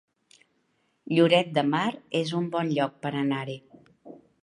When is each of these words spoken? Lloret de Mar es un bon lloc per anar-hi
Lloret 1.17 1.53
de 1.59 1.65
Mar 1.69 1.85
es 2.23 2.35
un 2.43 2.51
bon 2.57 2.75
lloc 2.79 2.99
per 3.07 3.17
anar-hi 3.25 3.63